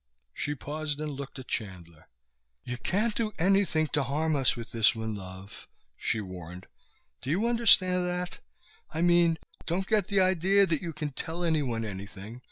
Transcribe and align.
She 0.33 0.55
paused 0.55 0.99
and 0.99 1.11
looked 1.11 1.37
at 1.37 1.47
Chandler. 1.47 2.07
"You 2.63 2.77
can't 2.79 3.13
do 3.13 3.33
anything 3.37 3.85
to 3.89 4.01
harm 4.01 4.35
us 4.35 4.55
with 4.55 4.71
this 4.71 4.95
one, 4.95 5.13
love," 5.13 5.67
she 5.95 6.19
warned. 6.19 6.65
"Do 7.21 7.29
you 7.29 7.45
understand 7.45 8.07
that? 8.07 8.39
I 8.91 9.03
mean, 9.03 9.37
don't 9.67 9.85
get 9.85 10.07
the 10.07 10.19
idea 10.19 10.65
that 10.65 10.81
you 10.81 10.91
can 10.91 11.11
tell 11.11 11.43
anyone 11.43 11.85
anything. 11.85 12.39